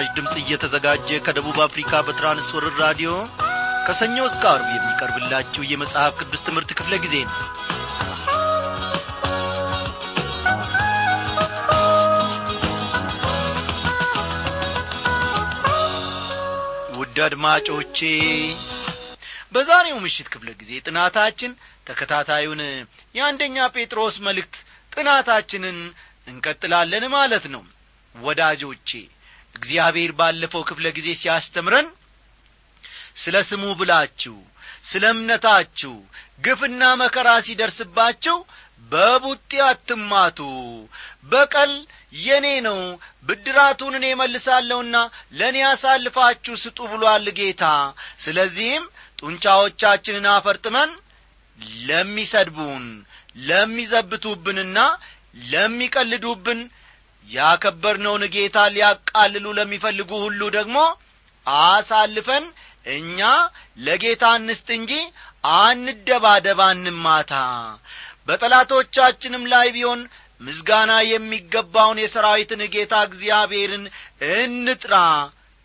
ይህ 0.00 0.04
ምስራች 0.04 0.16
ድምፅ 0.16 0.34
እየተዘጋጀ 0.40 1.08
ከደቡብ 1.26 1.56
አፍሪካ 1.64 1.92
በትራንስወርር 2.06 2.74
ራዲዮ 2.82 3.10
ከሰኞ 3.86 4.16
እስከ 4.26 4.42
አርብ 4.50 4.68
የሚቀርብላችሁ 4.72 5.62
የመጽሐፍ 5.66 6.12
ቅዱስ 6.20 6.42
ትምህርት 6.46 6.70
ክፍለ 6.78 6.94
ጊዜ 7.04 7.14
ነው። 7.24 7.34
ውድ 16.98 17.18
አድማጮቼ 17.26 17.98
በዛሬው 19.52 19.98
ምሽት 20.04 20.30
ክፍለ 20.32 20.48
ጊዜ 20.62 20.72
ጥናታችን 20.86 21.52
ተከታታዩን 21.86 22.62
የአንደኛ 23.14 23.68
ጴጥሮስ 23.76 24.16
መልእክት 24.26 24.56
ጥናታችንን 24.92 25.78
እንቀጥላለን 26.26 27.06
ማለት 27.14 27.46
ነው። 27.54 27.64
ወዳጆቼ 28.14 28.90
እግዚአብሔር 29.58 30.12
ባለፈው 30.18 30.62
ክፍለ 30.68 30.86
ጊዜ 30.96 31.08
ሲያስተምረን 31.20 31.88
ስለ 33.22 33.36
ስሙ 33.48 33.64
ብላችሁ 33.80 34.36
ስለ 34.84 35.04
እምነታችሁ 35.14 35.94
ግፍና 36.44 36.82
መከራ 37.00 37.28
ሲደርስባችሁ 37.46 38.36
በቡጢ 38.92 39.52
አትማቱ። 39.64 40.38
በቀል 41.30 41.72
የኔ 42.20 42.46
ነው 42.66 42.78
ብድራቱን 43.28 43.94
እኔ 43.98 44.06
መልሳለሁና 44.20 44.96
ለእኔ 45.38 45.58
አሳልፋችሁ 45.70 46.54
ስጡ 46.62 46.78
ብሏል 46.92 47.26
ጌታ። 47.38 47.64
ስለዚህም 48.24 48.84
ጡንቻዎቻችንን 49.18 50.26
አፈርጥመን 50.34 50.90
ለሚሰድቡን 51.88 52.84
ለሚዘብቱብንና 53.48 54.78
ለሚቀልዱብን 55.52 56.60
ያከበርነውን 57.28 58.24
ጌታ 58.34 58.58
ሊያቃልሉ 58.74 59.46
ለሚፈልጉ 59.58 60.10
ሁሉ 60.24 60.40
ደግሞ 60.56 60.78
አሳልፈን 61.46 62.44
እኛ 62.92 63.20
ለጌታ 63.86 64.24
እንስጥ 64.38 64.68
እንጂ 64.78 64.92
አንደባደባ 65.58 66.60
እንማታ 66.76 67.32
በጠላቶቻችንም 68.28 69.44
ላይ 69.52 69.68
ቢሆን 69.76 70.00
ምስጋና 70.40 70.92
የሚገባውን 71.10 71.98
የሰራዊትን 72.02 72.62
ጌታ 72.74 72.94
እግዚአብሔርን 73.08 73.84
እንጥራ 74.34 74.94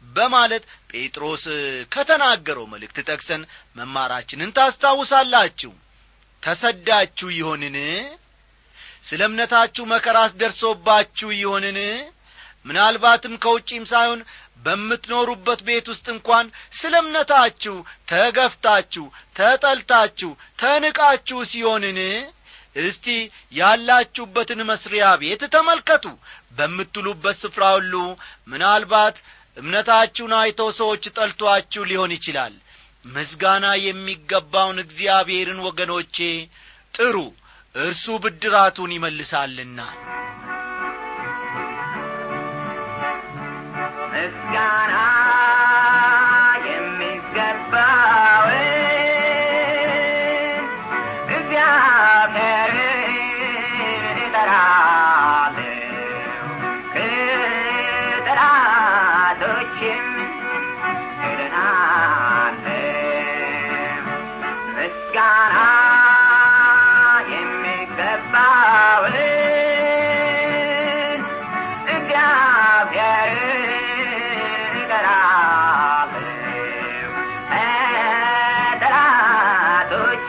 በማለት 0.03 0.63
ጴጥሮስ 0.91 1.43
ከተናገረው 1.93 2.65
መልእክት 2.73 2.97
ጠቅሰን 3.09 3.41
መማራችንን 3.77 4.53
ታስታውሳላችሁ። 4.57 5.71
ተሰዳችሁ 6.43 7.27
ይሆንን 7.37 7.75
ስለ 9.03 9.21
እምነታችሁ 9.29 9.83
መከራስ 9.93 10.31
ደርሶባችሁ 10.41 11.29
ይሆንን? 11.39 11.79
ምናልባትም 12.65 13.33
ከውጪም 13.43 13.85
ሳይሆን 13.91 14.19
በምትኖሩበት 14.65 15.59
ቤት 15.67 15.85
ውስጥ 15.91 16.05
እንኳን 16.13 16.45
ስለ 16.73 16.93
እምነታችሁ 17.03 17.75
ተገፍታችሁ 18.11 19.05
ተጠልታችሁ 19.37 20.29
ተንቃችሁ 20.61 21.39
ሲሆንን? 21.51 21.99
እስቲ 22.81 23.07
ያላችሁበትን 23.57 24.61
መስሪያ 24.69 25.05
ቤት 25.21 25.41
ተመልከቱ። 25.55 26.05
በምትሉበት 26.57 27.35
ስፍራ 27.41 27.63
ሁሉ 27.75 27.93
ምናልባት 28.47 29.17
እምነታችሁን 29.57 30.33
አይተው 30.39 30.69
ሰዎች 30.79 31.03
ጠልቶአችሁ 31.17 31.83
ሊሆን 31.91 32.11
ይችላል። 32.17 32.53
ምስጋና 33.05 33.65
የሚገባውን 33.85 34.77
እግዚአብሔርን 34.83 35.59
ወገኖቼ 35.67 36.17
ጥሩ 36.93 37.15
እርሱ 37.75 38.05
ብድራቱን 38.23 38.91
ይመልሳልና። 38.95 39.79
ምስጋና 44.13 44.93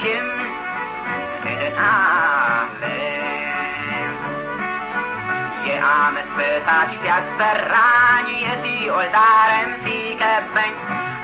ከጠላቶችም 0.04 0.26
እድናለሁ 1.50 2.80
የዓመት 5.66 6.28
በታች 6.36 6.90
ሲያስፈራኝ 7.02 8.26
የሲኦል 8.42 9.08
ጣርም 9.14 9.70
ሲከበኝ 9.84 10.74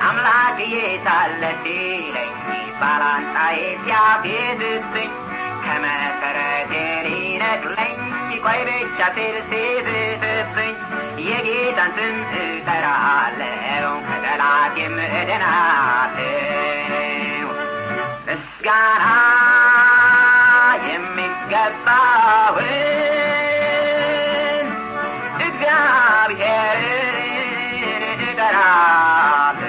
አምላክ 0.09 0.59
የታለ 0.75 1.43
ሲለኝ 1.63 2.33
ባላንጣዬ 2.81 3.59
ሲያፌዝብኝ 3.85 5.13
ከመሰረቴ 5.65 6.73
ሊነቅለኝ 7.07 7.97
ቆይ 8.45 8.61
ብቻ 8.69 9.01
ሲል 9.17 9.37
ሲዝትብኝ 9.51 10.75
የጌታን 11.27 11.93
ስም 11.99 12.17
እጠራለሁ 12.41 13.91
ከጠላቴም 14.09 14.97
እድናለሁ 15.13 16.60
ምስጋና 18.63 19.07
የሚገባውን 22.51 22.69
እግዚአብሔርን 25.47 27.15
እጠራለሁ። 28.27 29.65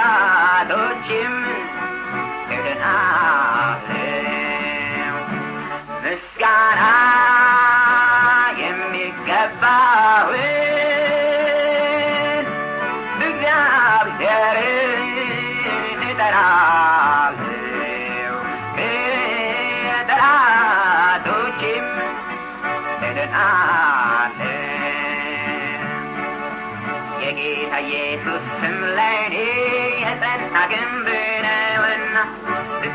ከጠላቶችም 0.00 1.34
እድናለሁ። 2.56 3.94
ምስጋና 6.04 6.82
የሚገባውን 8.62 10.44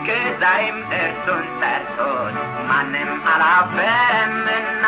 ዛሬም 0.05 0.77
እርሱን 0.97 1.43
ጠርቶት 1.59 2.35
ማንም 2.69 3.11
አላፈረምና 3.33 4.83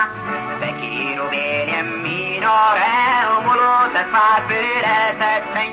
በኪሩቤል 0.62 1.70
የሚኖረው 1.74 3.32
ሙሉ 3.46 3.62
ተስፋ 3.96 4.16
ስለሰጠኝ 4.50 5.72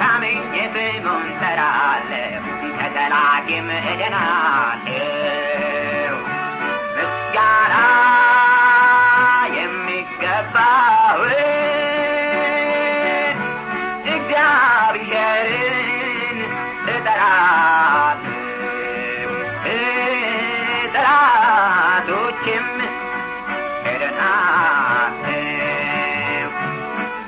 ታምኜ 0.00 0.34
ስሙን 0.74 1.26
ጠራለሁ 1.40 2.42
ከጠላቴም 2.78 3.68
እድናለሁ 3.82 4.96
ምስጋና 6.96 7.76
የሚገባውን 9.60 11.49
ጠላቶችም 22.02 22.66
እድናለሁ 23.90 25.26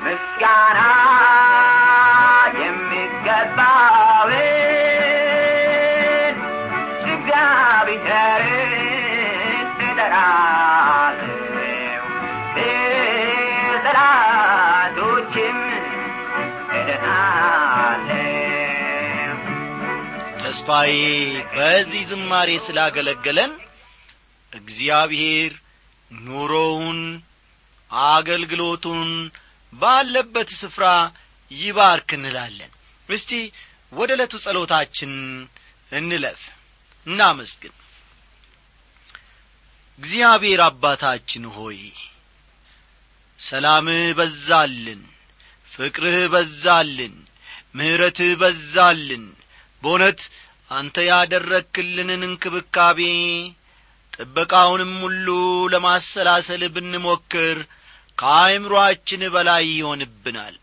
ምስጋና 0.04 0.80
የሚገባውን 2.62 4.32
እግዚአብሔርን 7.06 8.72
እጠራለሁ 9.84 11.34
ጠላቶችም 13.86 15.58
እድናለሁ 16.78 18.18
ተስፋዬ 20.42 20.94
በዚህ 21.56 22.04
ዝማሬ 22.10 22.50
ስላገለገለን 22.66 23.52
እግዚአብሔር 24.82 25.52
ኑሮውን 26.10 27.00
አገልግሎቱን 28.10 29.10
ባለበት 29.72 30.48
ስፍራ 30.60 30.86
ይባርክ 31.50 32.08
እንላለን። 32.16 32.72
እስቲ 33.08 33.30
ወደ 33.92 34.10
ዕለቱ 34.16 34.32
ጸሎታችን 34.44 35.12
እንለፍ። 35.92 36.40
እናመስግን። 37.06 37.74
እግዚአብሔር 39.98 40.62
አባታችን 40.66 41.46
ሆይ 41.56 41.80
ሰላምህ 43.40 44.04
በዛልን 44.18 45.02
ፍቅርህ 45.72 46.20
በዛልን 46.34 47.14
ምሕረትህ 47.74 48.32
በዛልን 48.42 49.24
በእውነት 49.82 50.20
አንተ 50.70 50.96
ያደረግክልንን 51.08 52.22
እንክብካቤ 52.28 53.00
ጥበቃውንም 54.16 54.92
ሁሉ 55.04 55.26
ለማሰላሰል 55.72 56.62
ብንሞክር 56.74 57.58
ከአይምሮአችን 58.18 59.22
በላይ 59.34 59.64
ይሆንብናል። 59.72 60.56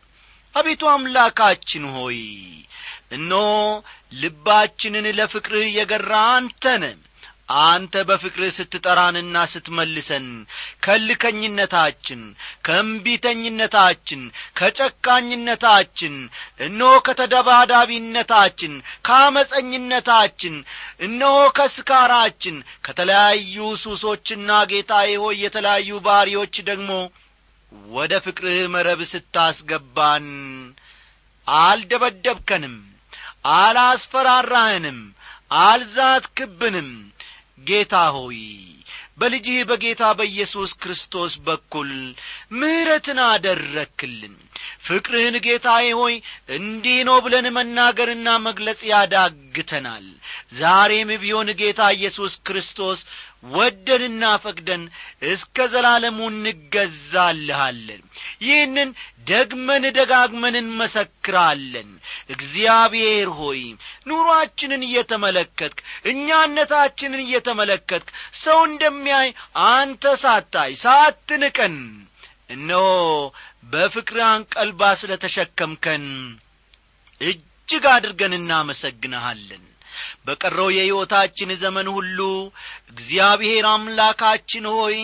አቤቱ 0.55 0.83
አምላካችን 0.91 1.83
ሆይ 1.95 2.19
እነሆ 3.11 3.45
ልባችንን 4.13 5.05
ለፍቅርህ 5.17 5.67
የገራ 5.77 6.13
አንተነ 6.35 6.83
አንተ 7.49 7.93
በፍቅርህ 8.07 8.51
ስትጠራንና 8.57 9.35
ስትመልሰን 9.51 10.25
ከልከኝነታችን 10.85 12.21
ከእምቢተኝነታችን 12.67 14.21
ከጨካኝነታችን 14.59 16.15
እነሆ 16.67 16.91
ከተደባዳቢነታችን 17.07 18.73
ከአመፀኝነታችን 19.09 20.55
እነሆ 21.07 21.37
ከስካራችን 21.59 22.57
ከተለያዩ 22.87 23.57
ሱሶችና 23.83 24.59
ጌታዬ 24.71 25.13
ሆይ 25.23 25.37
የተለያዩ 25.45 26.01
ባሪዎች 26.07 26.55
ደግሞ 26.69 26.91
ወደ 27.91 28.13
ፍቅርህ 28.25 28.59
መረብ 28.75 29.01
ስታስገባን 29.09 30.27
አልደበደብከንም 31.47 32.77
አላስፈራራህንም 33.59 34.99
አልዛትክብንም 35.61 36.89
ጌታ 37.67 37.95
ሆይ 38.15 38.41
በልጅህ 39.19 39.57
በጌታ 39.69 40.03
በኢየሱስ 40.17 40.71
ክርስቶስ 40.81 41.33
በኩል 41.47 41.89
ምሕረትን 42.53 43.19
አደረክልን። 43.25 44.35
ፍቅርህን 44.85 45.35
ጌታዬ 45.45 45.87
ሆይ 45.99 46.15
እንዲህ 46.57 46.99
ነው 47.07 47.17
ብለን 47.25 47.47
መናገርና 47.57 48.27
መግለጽ 48.45 48.81
ያዳግተናል። 48.91 50.05
ዛሬም 50.53 51.11
ቢሆን 51.23 51.49
ጌታ 51.61 51.89
ኢየሱስ 51.97 52.35
ክርስቶስ 52.47 53.01
ወደንና 53.43 54.23
ፈቅደን 54.43 54.81
እስከ 55.29 55.67
ዘላለሙ 55.73 56.19
እንገዛልሃለን። 56.31 58.01
ይህንን 58.41 58.89
ደግመን 59.27 59.83
ደጋግመን 59.97 60.55
እንመሰክራለን። 60.61 61.89
እግዚአብሔር 62.35 63.29
ሆይ 63.39 63.61
ኑሮአችንን 64.09 64.83
እየተመለከትክ 64.87 65.79
እኛነታችንን 66.13 67.23
እየተመለከትክ 67.25 68.11
ሰው 68.43 68.59
እንደሚያይ 68.69 69.29
አንተ 69.69 70.13
ሳታይ 70.23 70.73
ሳትንቀን 70.83 71.77
እነሆ 72.49 72.85
በፍቅር 73.71 74.19
አንቀልባ 74.27 74.83
ስለ 75.01 75.13
ተሸከምከን 75.23 76.05
እጅግ 77.21 77.83
አድርገን 77.93 78.33
እናመሰግንሃለን 78.37 79.65
በቀረው 80.29 80.67
የሕይወታችን 80.73 81.51
ዘመን 81.61 81.87
ሁሉ 81.93 82.19
እግዚአብሔር 82.91 83.65
አምላካችን 83.69 84.65
ሆይ 84.73 84.97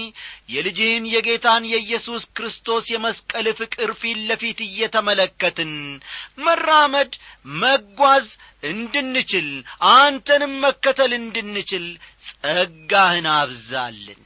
የልጅህን 0.50 1.06
የጌታን 1.12 1.64
የኢየሱስ 1.70 2.24
ክርስቶስ 2.38 2.86
የመስቀል 2.94 3.48
ፍቅር 3.60 3.92
ፊት 4.02 4.20
ለፊት 4.30 4.60
እየተመለከትን 4.66 5.74
መራመድ 6.46 7.14
መጓዝ 7.58 8.28
እንድንችል 8.70 9.50
አንተንም 9.96 10.54
መከተል 10.66 11.12
እንድንችል 11.20 11.86
ጸጋህን 12.30 13.28
አብዛልን። 13.36 14.22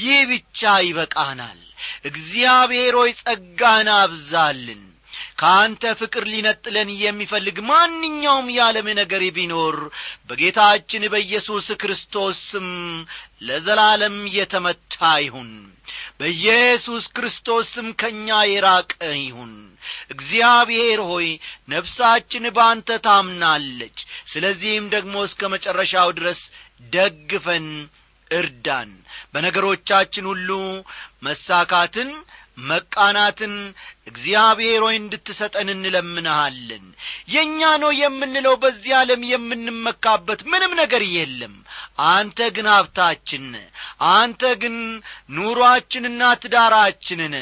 ይህ 0.00 0.18
ብቻ 0.30 0.60
ይበቃናል። 0.84 1.60
እግዚአብሔር 2.08 2.94
ሆይ 2.98 3.12
ጸጋህን 3.20 3.88
አብዛልን 3.96 4.82
ከአንተ 5.44 5.84
ፍቅር 5.98 6.24
ሊነጥለን 6.32 6.90
የሚፈልግ 6.98 7.56
ማንኛውም 7.66 8.46
የዓለም 8.52 8.86
ነገር 8.98 9.22
ቢኖር 9.36 9.76
በጌታችን 10.28 11.02
በኢየሱስ 11.12 11.66
ክርስቶስ 11.82 12.38
ስም 12.50 12.68
ለዘላለም 13.42 14.16
የተመታ 14.36 14.94
ይሁን። 15.24 15.50
በኢየሱስ 16.20 17.04
ክርስቶስ 17.16 17.66
ስም 17.74 17.88
ከእኛ 18.00 18.38
የራቀ 18.50 18.94
ይሁን። 19.18 19.52
እግዚአብሔር 20.10 21.02
ሆይ 21.10 21.28
ነፍሳችን 21.68 22.46
በአንተ 22.56 22.98
ታምናለች። 23.06 23.98
ስለዚህም 24.32 24.86
ደግሞ 24.96 25.24
እስከ 25.28 25.50
መጨረሻው 25.54 26.10
ድረስ 26.20 26.40
ደግፈን 26.92 27.68
እርዳን። 28.30 28.92
በነገሮቻችን 29.34 30.26
ሁሉ 30.32 30.50
መሳካትን 31.22 32.10
መቃናትን 32.58 33.54
እግዚአብሔር 34.06 34.80
ሆይ 34.84 34.96
እንድትሰጠን 34.98 35.68
እንለምንሃለን። 35.72 36.84
የእኛ 37.28 37.60
ነው 37.82 37.90
የምንለው 37.98 38.54
በዚህ 38.62 38.92
ዓለም 38.98 39.22
የምንመካበት 39.30 40.40
ምንም 40.52 40.72
ነገር 40.80 41.02
የለም። 41.14 41.54
አንተ 42.08 42.48
ግን 42.56 42.68
ሀብታችን 42.72 43.46
አንተ 44.12 44.42
ግን 44.62 44.76
ኑሮአችንና 45.36 46.22
ትዳራችንን። 46.42 47.36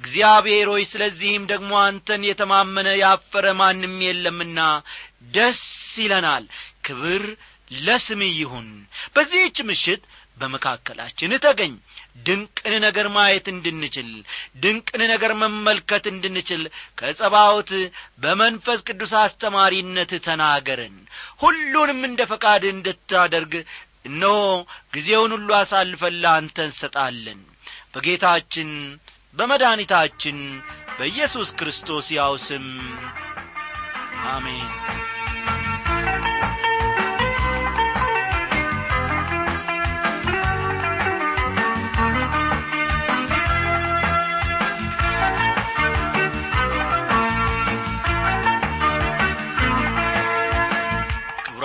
እግዚአብሔር 0.00 0.68
ሆይ 0.72 0.84
ስለዚህም 0.92 1.46
ደግሞ 1.52 1.72
አንተን 1.84 2.24
የተማመነ 2.30 2.88
ያፈረ 3.02 3.46
ማንም 3.60 3.96
የለምና 4.06 4.58
ደስ 5.34 5.62
ይለናል። 5.98 6.46
ክብር 6.86 7.24
ለስም 7.80 8.20
ይሁን። 8.32 8.68
በዚህች 9.14 9.58
ምሽት 9.68 10.02
በመካከላችን 10.36 11.32
ተገኝ። 11.44 11.74
ድንቅን 12.26 12.74
ነገር 12.84 13.06
ማየት 13.14 13.46
እንድንችል 13.52 14.10
ድንቅን 14.62 15.02
ነገር 15.12 15.32
መመልከት 15.42 16.04
እንድንችል 16.12 16.62
ከጸባዖት 16.98 17.70
በመንፈስ 18.22 18.80
ቅዱስ 18.88 19.12
አስተማሪነት 19.22 20.12
ተናገረን 20.26 20.96
ሁሉንም 21.42 22.00
እንደ 22.08 22.22
ፈቃድ 22.32 22.64
እንድታደርግ 22.70 23.54
እነሆ 24.06 24.38
ጊዜውን 24.94 25.34
ሁሉ 25.36 25.50
አሳልፈን 25.60 26.16
ለአንተ 26.22 26.56
እንሰጣለን። 26.66 27.40
በጌታችን 27.94 28.70
በመድኃኒታችን 29.36 30.38
በኢየሱስ 30.98 31.48
ክርስቶስ 31.58 32.08
ያው 32.16 32.34
ስም 32.44 32.66
አሜን 34.28 34.68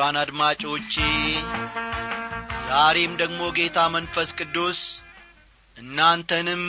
ክቡራን 0.09 0.21
አድማጮቼ 0.21 0.93
ዛሬም 2.63 3.11
ደግሞ 3.19 3.41
ጌታ 3.57 3.79
መንፈስ 3.95 4.29
ቅዱስ 4.39 4.79
እናንተንም 5.77 6.63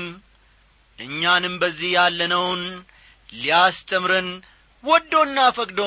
እኛንም 0.99 1.55
በዚህ 1.63 1.91
ያለነውን 1.95 2.63
ሊያስተምረን 3.35 4.29
ወዶና 4.85 5.39
ፈቅዶ 5.59 5.81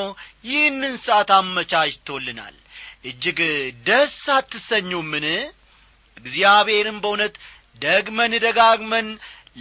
ይህንን 0.48 0.94
ሰዓት 1.04 1.30
አመቻችቶልናል። 1.36 2.56
እጅግ 3.04 3.40
ደስ 3.88 4.18
አትሰኙምን? 4.36 5.26
እግዚአብሔርም 6.16 6.98
በእውነት 7.04 7.36
ደግመን 7.82 8.34
ደጋግመን 8.44 9.08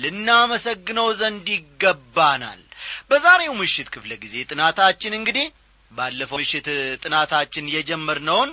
ልናመሰግነው 0.03 1.09
ዘንድ 1.19 1.49
ይገባናል። 1.55 2.63
በዛሬው 3.09 3.53
ምሽት 3.61 3.89
ክፍለ 3.95 4.13
ጊዜ 4.23 4.45
ጥናታችን 4.51 5.17
እንግዲህ 5.19 5.47
ባለፈው 5.93 6.39
ምሽት 6.41 6.67
ጥናታችን 7.03 7.71
የጀመርነውን 7.73 8.51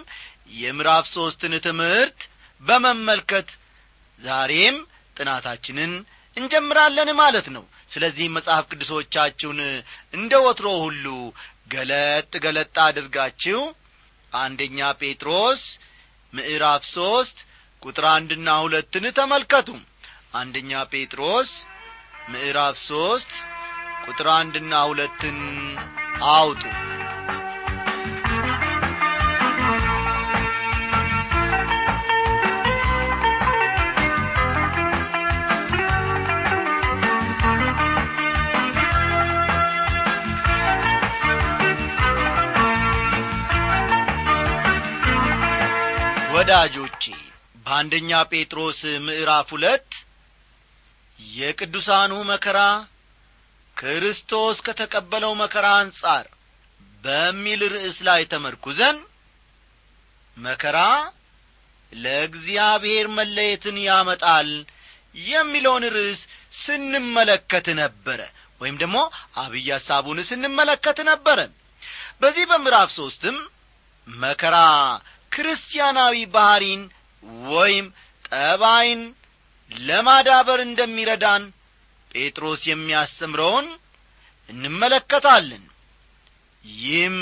የምዕራፍ 0.54 1.06
ሦስትን 1.14 1.54
ትምህርት 1.66 2.20
በመመልከት 2.62 3.48
ዛሬም 4.20 4.76
ጥናታችንን 5.16 5.92
እንጀምራለን 6.36 7.10
ማለት 7.20 7.46
ነው። 7.54 7.64
ስለዚህም 7.90 8.34
መጽሐፍ 8.38 8.64
ቅዱሶቻችሁን 8.72 9.60
እንደ 10.14 10.32
ወትሮ 10.44 10.68
ሁሉ 10.84 11.06
ገለጥ 11.72 12.32
ገለጥ 12.44 12.74
አድርጋችሁ 12.86 13.60
አንደኛ 14.32 14.90
ጴጥሮስ 15.00 15.62
ምዕራፍ 16.32 16.82
ሦስት 16.94 17.38
ቁጥር 17.82 18.04
አንድና 18.12 18.48
ሁለትን 18.64 19.06
ተመልከቱ። 19.18 19.68
አንደኛ 20.34 20.82
ጴጥሮስ 20.92 21.50
ምዕራፍ 22.32 22.76
ሦስት 22.88 23.32
ቁጥር 24.04 24.28
አንድና 24.36 24.74
ሁለትን 24.90 25.38
አውጡ 26.32 26.62
ወዳጆቼ 46.40 47.04
በአንደኛ 47.66 48.10
ጴጥሮስ 48.30 48.78
ምዕራፍ 49.06 49.48
ሁለት 49.54 49.88
የቅዱሳኑ 51.20 52.12
መከራ 52.30 52.58
ክርስቶስ 53.76 54.56
ከተቀበለው 54.66 55.32
መከራ 55.40 55.66
አንጻር 55.80 56.24
በሚል 57.04 57.60
ርዕስ 57.74 57.98
ላይ 58.08 58.22
ተመርኩዘን 58.32 58.98
መከራ 60.36 60.78
ለእግዚአብሔር 61.92 63.08
መለየትን 63.18 63.78
ያመጣል 63.86 64.50
የሚለውን 65.14 65.86
ርዕስ 65.96 66.22
ስንመለከት 66.60 67.68
ነበረ። 67.80 68.20
ወይም 68.60 68.76
ደግሞ 68.82 68.98
አብይ 69.38 69.70
ሐሳቡን 69.70 70.20
ስንመለከት 70.30 71.00
ነበረ 71.10 71.38
በዚህ 72.20 72.46
በምዕራፍ 72.50 72.90
ሦስትም 72.98 73.38
መከራ 74.08 74.56
ክርስቲያናዊ 75.32 76.16
ባሕሪን 76.34 76.82
ወይም 77.50 77.86
ጠባይን 78.24 79.00
ለማዳበር 79.70 80.60
እንደሚረዳን 80.66 81.42
ጴጥሮስ 82.10 82.62
የሚያስተምረውን 82.68 83.66
እንመለከታለን። 84.48 85.64
ይህም 86.64 87.18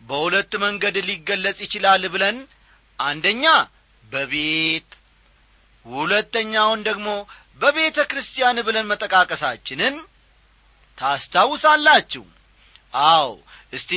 በሁለት 0.00 0.52
መንገድ 0.64 0.96
ሊገለጽ 1.08 1.58
ይችላል 1.66 2.02
ብለን 2.14 2.36
አንደኛ 2.98 3.44
በቤት 4.04 4.90
ሁለተኛውን 5.86 6.80
ደግሞ 6.88 7.08
በቤተ 7.60 7.98
ክርስቲያን 8.10 8.58
ብለን 8.66 8.88
መጠቃቀሳችንን 8.90 9.94
ታስታውሳላችሁ። 10.98 12.24
አዎ 12.94 13.28
እስቲ 13.72 13.92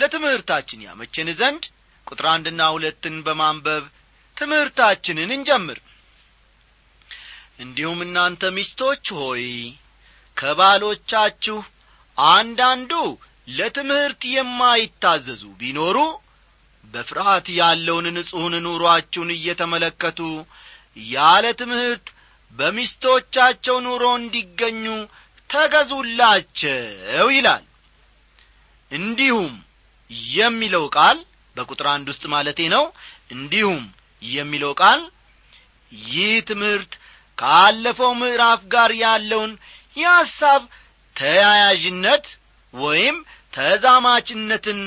ለትምህርታችን 0.00 0.84
ያመችን 0.86 1.28
ዘንድ 1.38 1.62
ቁጥር 2.10 2.26
አንድና 2.32 2.62
ሁለትን 2.74 3.16
በማንበብ 3.26 3.84
ትምህርታችንን 4.36 5.30
እንጀምር። 5.36 5.78
እንዲሁም 7.62 7.98
እናንተ 8.04 8.42
ሚስቶች 8.56 9.04
ሆይ 9.18 9.44
ከባሎቻችሁ 10.36 11.58
አንዳንዱ 12.18 12.92
ለትምህርት 13.48 14.22
የማይታዘዙ 14.32 15.42
ቢኖሩ 15.60 15.98
በፍርሃት 16.84 17.46
ያለውን 17.58 18.06
ንጹሕን 18.16 18.54
ኑሮአችሁን 18.66 19.30
እየተመለከቱ 19.36 20.20
ያለ 21.10 21.46
ትምህርት 21.60 22.06
በሚስቶቻቸው 22.54 23.76
ኑሮ 23.86 24.04
እንዲገኙ 24.20 24.84
ተገዙላቸው 25.50 27.28
ይላል። 27.36 27.64
እንዲሁም 28.90 29.52
የሚለው 30.34 30.84
ቃል 30.96 31.18
በቁጥር 31.56 31.86
አንድ 31.92 32.06
ውስጥ 32.12 32.24
ማለቴ 32.34 32.60
ነው። 32.74 32.84
እንዲሁም 33.34 33.82
የሚለው 34.22 34.72
ቃል 34.80 35.00
ይህ 36.08 36.32
ትምህርት 36.48 36.92
ካለፈው 37.38 38.10
ምዕራፍ 38.20 38.60
ጋር 38.72 38.90
ያለውን 39.02 39.52
የሐሳብ 39.96 40.62
ተያያዥነት 41.16 42.26
ወይም 42.74 43.16
ተዛማችነትን 43.54 44.80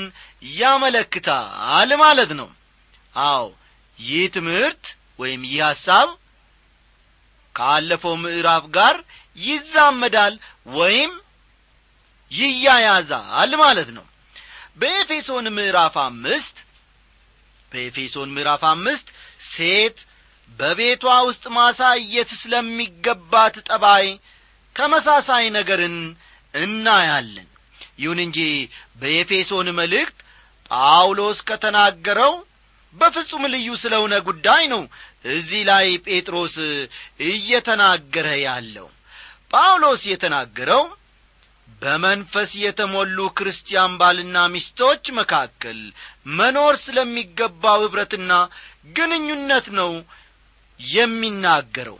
ያመለክታል 0.57 1.91
ማለት 2.03 2.31
ነው። 2.39 2.49
አዎ 3.23 3.45
ይህ 3.99 4.23
ትምህርት 4.35 4.83
ወይም 5.19 5.41
ይህ 5.45 5.61
ሐሳብ 5.65 6.07
ካለፈው 7.55 8.15
ምዕራፍ 8.21 8.63
ጋር 8.77 8.95
ይዛመዳል 9.37 10.33
ወይም 10.75 11.11
ይያያዛል 12.31 13.51
ማለት 13.61 13.89
ነው 13.97 14.05
በኤፌሶን 14.77 15.47
ምዕራፍ 15.55 15.95
አምስት 16.03 16.55
በኤፌሶን 17.71 18.29
ምዕራፍ 18.35 18.63
አምስት 18.69 19.07
ሴት 19.47 19.97
በቤቷ 20.59 21.05
ውስጥ 21.27 21.43
ማሳየት 21.57 22.29
ስለሚገባት 22.41 23.55
ጠባይ 23.69 24.07
ተመሳሳይ 24.75 25.45
ነገርን 25.57 25.97
እናያለን። 26.53 27.47
ይሁን 27.99 28.19
እንጂ 28.25 28.39
በኤፌሶን 29.01 29.67
መልእክት 29.79 30.17
ጳውሎስ 30.71 31.39
ከተናገረው 31.49 32.33
በፍጹም 32.95 33.43
ልዩ 33.53 33.69
ስለሆነ 33.83 34.13
ጉዳይ 34.27 34.63
ነው 34.73 34.81
እዚህ 35.33 35.61
ላይ 35.69 35.87
ጴጥሮስ 36.07 36.55
እየተናገረ 37.27 38.27
ያለው። 38.45 38.87
ጳውሎስ 39.53 40.01
የተናገረው 40.11 40.83
በመንፈስ 41.83 42.51
የተሞሉ 42.59 43.17
ክርስቲያን 43.37 43.93
ባልና 43.99 44.37
ሚስቶች 44.53 45.03
መካከል 45.17 45.79
መኖር 46.33 46.75
ስለሚገባው 46.83 47.81
ኅብረትና 47.85 48.31
ግንኙነት 48.97 49.65
ነው 49.79 49.91
የሚናገረው። 50.79 51.97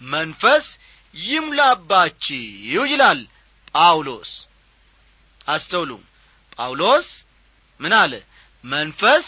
መንፈስ 0.00 0.66
ይምላባችሁ 1.14 2.40
ይላል 2.90 3.20
ጳውሎስ። 3.74 4.32
አስተውሉ። 5.48 5.90
ጳውሎስ 6.56 7.08
ምን 7.80 7.92
አለ? 8.00 8.12
መንፈስ 8.64 9.26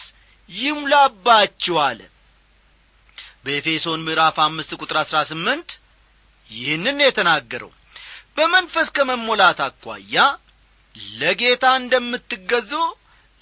ይሙላባችሁ 0.51 1.77
አለ። 1.89 2.01
በኤፌሶን 3.45 4.01
ምዕራፍ 4.07 4.39
አምስት 4.47 4.71
ቁጥር 4.81 4.97
አሥራ 5.03 5.19
ስምንት 5.31 5.71
ይህንን 6.51 6.99
የተናገረው 7.05 7.71
በመንፈስ 8.37 8.89
ከመሞላት 8.97 9.59
አኳያ 9.65 10.17
ለጌታ 11.15 11.65
እንደምትገዙ 11.81 12.73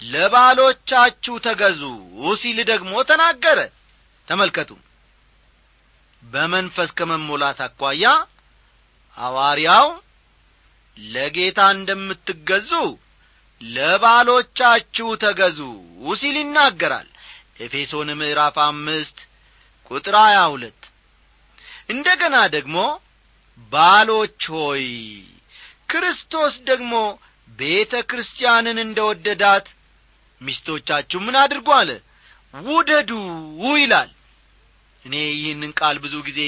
ለባሎቻችሁ 0.01 1.35
ተገዙ 1.45 1.81
ሲል 2.41 2.59
ደግሞ 2.69 2.91
ተናገረ። 3.09 3.59
ተመልከቱ። 4.27 4.71
በመንፈስ 6.23 6.89
ከመሞላት 6.97 7.59
አኳያ 7.67 8.05
ሐዋርያው 9.17 9.87
ለጌታ 10.97 11.59
እንደምትገዙ 11.75 12.71
ለባሎቻችሁ 13.61 15.09
ተገዙ 15.23 15.59
ሲል 16.19 16.37
ይናገራል። 16.41 17.07
ኤፌሶን 17.61 18.09
ምዕራፍ 18.19 18.57
አምስት 18.65 19.17
ቁጥር 19.91 20.15
ሀያ 20.21 20.39
ሁለት። 20.53 20.81
እንደ 21.89 22.07
ገና 22.21 22.35
ደግሞ 22.55 22.77
ባሎች 23.71 24.41
ሆይ 24.55 24.85
ክርስቶስ 25.91 26.53
ደግሞ 26.69 26.93
ቤተ 27.59 27.93
ክርስቲያንን 28.09 28.77
እንደ 28.83 28.99
ወደዳት 29.09 29.67
ሚስቶቻችሁ 30.41 31.19
ምን 31.25 31.35
አድርጎ 31.41 31.69
አለ። 31.77 31.89
ውደዱ 32.53 33.11
ይላል። 33.75 34.11
እኔ 35.05 35.15
ይህንን 35.33 35.71
ቃል 35.79 35.97
ብዙ 36.03 36.15
ጊዜ 36.27 36.41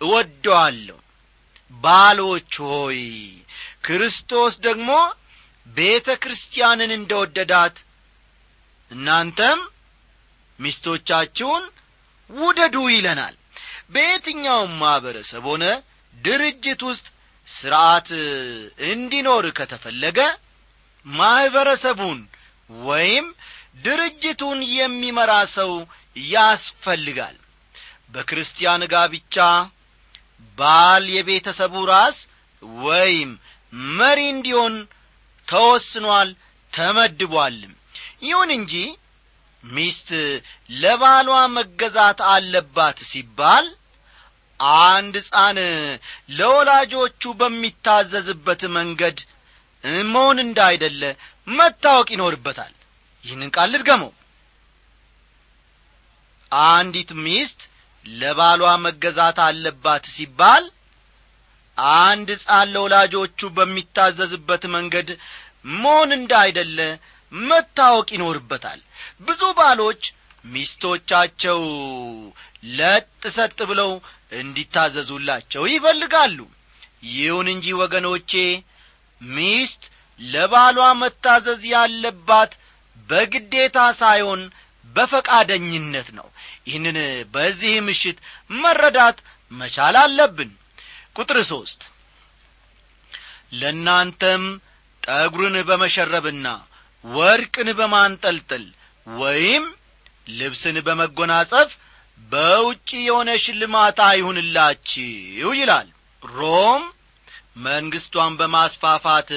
እወደዋለሁ። 0.00 0.98
ባሎች 1.74 2.52
ሆይ 2.66 3.00
ክርስቶስ 3.86 4.54
ደግሞ 4.66 4.90
ቤተ 5.66 6.08
ክርስቲያንን 6.22 6.90
እንደ 6.96 7.12
ወደዳት 7.22 7.76
እናንተም 8.90 9.60
ሚስቶቻችሁን 10.58 11.64
ውደዱ 12.30 12.76
ይለናል። 12.94 13.34
በየትኛውም 13.90 14.72
ማኅበረሰብ 14.80 15.44
ሆነ 15.50 15.64
ድርጅት 16.18 16.80
ውስጥ 16.88 17.06
ሥርዐት 17.48 18.08
እንዲኖር 18.90 19.44
ከተፈለገ 19.58 20.18
ማኅበረሰቡን 21.06 22.18
ወይም 22.70 23.26
ድርጅቱን 23.84 24.58
የሚመራ 24.76 25.32
ሰው 25.56 25.72
ያስፈልጋል። 26.30 27.36
በክርስቲያን 28.14 28.82
ጋብቻ 28.92 29.36
ባል 30.58 31.04
የቤተሰቡ 31.16 31.74
ራስ 31.90 32.18
ወይም 32.82 33.30
መሪ 33.98 34.20
እንዲሆን 34.34 34.74
ተወስኗል 35.48 36.30
ተመድቧልም 36.72 37.74
ይሁን 38.22 38.50
እንጂ 38.56 38.72
ሚስት 39.64 40.08
ለባሏ 40.80 41.28
መገዛት 41.56 42.18
አለባት 42.32 42.98
ሲባል 43.10 43.66
አንድ 44.60 45.14
ሕፃን 45.20 45.58
ለወላጆቹ 46.38 47.22
በሚታዘዝበት 47.40 48.62
መንገድ 48.76 49.18
መሆን 50.08 50.38
እንዳይደለ 50.44 51.02
መታወቅ 51.50 52.08
ይኖርበታል። 52.14 52.72
ይህንን 53.24 53.50
ቃል 53.56 53.68
ልድገመው። 53.74 54.10
አንዲት 56.70 57.10
ሚስት 57.24 57.60
ለባሏ 58.06 58.62
መገዛት 58.84 59.38
አለባት 59.46 60.04
ሲባል 60.14 60.64
አንድ 62.00 62.28
ሕፃን 62.36 62.68
ለወላጆቹ 62.74 63.40
በሚታዘዝበት 63.56 64.62
መንገድ 64.74 65.08
መሆን 65.76 66.10
እንዳይደለ 66.18 66.78
መታወቅ 67.32 68.08
ይኖርበታል። 68.16 68.80
ብዙ 69.20 69.42
ባሎች 69.58 70.02
ሚስቶቻቸው 70.44 71.60
ለጥ 72.62 73.06
ሰጥ 73.36 73.58
ብለው 73.70 73.90
እንዲታዘዙላቸው 74.38 75.62
ይፈልጋሉ። 75.72 76.38
ይሁን 77.12 77.46
እንጂ 77.52 77.66
ወገኖቼ 77.80 78.32
ሚስት 79.20 79.82
ለባሏ 80.20 80.78
መታዘዝ 81.00 81.62
ያለባት 81.72 82.52
በግዴታ 83.08 83.78
ሳይሆን 84.00 84.40
በፈቃደኝነት 84.94 86.08
ነው። 86.18 86.28
ይህንን 86.68 86.96
በዚህ 87.34 87.74
ምሽት 87.88 88.18
መረዳት 88.56 89.18
መቻል 89.52 89.96
አለብን። 90.02 90.50
ቁጥር 91.16 91.38
ሦስት 91.50 91.80
ለእናንተም 93.52 94.42
ጠጒርን 95.02 95.56
በመሸረብና 95.68 96.46
ወርቅን 97.04 97.68
በማንጠልጠል 97.78 98.64
ወይም 99.06 99.64
ልብስን 100.38 100.76
በመጎናጸፍ 100.86 101.70
በውጪ 102.32 102.88
የሆነ 103.04 103.30
ሽልማት 103.44 103.98
አይሁንላችሁ 104.08 105.50
ይላል። 105.58 105.88
ሮም 106.22 106.82
መንግሥቷን 107.66 108.32
በማስፋፋት 108.40 109.30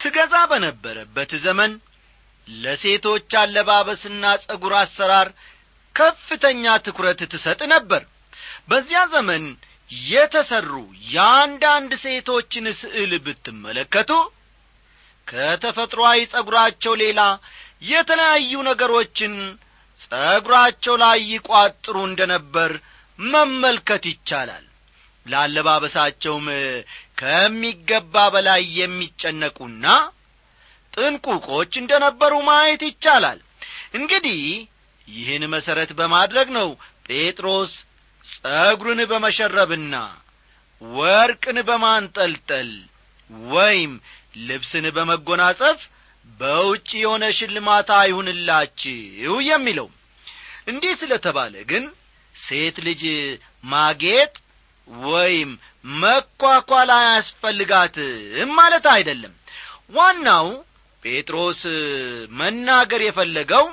ትገዛ 0.00 0.34
በነበረበት 0.50 1.30
ዘመን 1.44 1.72
ለሴቶች 2.48 3.30
አለባበስና 3.42 4.24
ጸጉር 4.44 4.74
አሰራር 4.80 5.28
ከፍተኛ 5.94 6.74
ትኩረት 6.86 7.20
ትሰጥ 7.32 7.60
ነበር። 7.74 8.02
በዚያ 8.70 9.00
ዘመን 9.14 9.44
የተሠሩ 10.06 10.72
የአንዳንድ 11.10 11.92
ሴቶችን 12.04 12.66
ስዕል 12.80 13.12
ብትመለከቱ 13.26 14.10
ከተፈጥሮአዊ 15.28 16.18
ጸጉራቸው 16.32 16.92
ሌላ 17.02 17.20
የተለያዩ 17.84 18.52
ነገሮችን 18.68 19.32
ጸጉራቸው 20.02 20.94
ላይ 21.02 21.18
ይቋጥሩ 21.32 21.96
እንደ 22.08 22.20
ነበር 22.32 22.70
መመልከት 23.18 24.04
ይቻላል። 24.10 24.64
ለአለባበሳቸውም 25.26 26.46
ከሚገባ 27.20 28.14
በላይ 28.34 28.62
የሚጨነቁና 28.78 29.86
ጥንቁቆች 30.92 31.72
እንደ 31.80 31.92
ነበሩ 32.04 32.32
ማየት 32.48 32.82
ይቻላል። 32.88 33.40
እንግዲህ 33.98 34.40
ይህን 35.08 35.42
መሠረት 35.54 35.90
በማድረግ 35.98 36.48
ነው 36.58 36.68
ጴጥሮስ 37.08 37.72
ጸጒርን 38.24 39.00
በመሸረብና 39.10 39.94
ወርቅን 40.82 41.58
በማንጠልጠል 41.68 42.70
ወይም 43.50 43.92
ልብስን 44.48 44.86
በመጎናጸፍ 44.96 45.78
በውጭ 46.40 46.88
የሆነ 46.98 47.24
ሽልማት 47.36 47.88
አይሁንላችሁ 47.98 49.36
የሚለው 49.48 49.88
እንዲህ 50.66 50.92
ስለ 51.00 51.12
ተባለ 51.26 51.54
ግን 51.70 51.84
ሴት 52.34 52.76
ልጅ 52.86 53.02
ማጌጥ 53.64 54.32
ወይም 55.06 55.50
መኳኳል 55.98 56.90
አያስፈልጋትም 56.96 58.50
ማለት 58.58 58.86
አይደለም። 58.94 59.34
ዋናው 59.96 60.48
ጴጥሮስ 61.02 61.62
መናገር 62.38 63.02
የፈለገው 63.04 63.66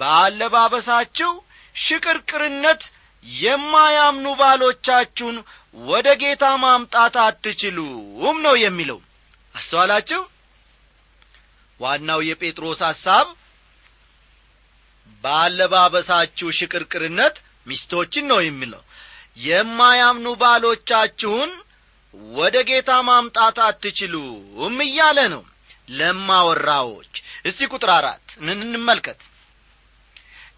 በአለባበሳችሁ 0.00 1.30
ሽቅርቅርነት 1.76 2.82
የማያምኑ 3.24 4.26
ባሎቻችሁን 4.40 5.36
ወደ 5.88 6.08
ጌታ 6.22 6.44
ማምጣት 6.62 7.14
አትችሉም 7.24 8.36
ነው 8.46 8.54
የሚለው። 8.64 8.98
አስተዋላችሁ 9.54 10.20
ዋናው 11.80 12.20
የጴጥሮስ 12.26 12.80
ሐሳብ 12.88 13.26
በአለባበሳችሁ 15.24 16.48
ሽቅርቅርነት 16.58 17.36
ሚስቶችን 17.66 18.26
ነው 18.32 18.40
የሚለው። 18.42 18.82
የማያምኑ 19.40 20.28
ባሎቻችሁን 20.40 21.50
ወደ 22.34 22.56
ጌታ 22.68 22.90
ማምጣት 23.08 23.56
አትችሉም 23.66 24.76
እያለ 24.86 25.18
ነው 25.34 25.42
ለማወራዎች። 25.90 27.14
እስቲ 27.44 27.68
ቁጥር 27.72 27.90
አራት 27.96 28.26
እንመልከት 28.44 29.20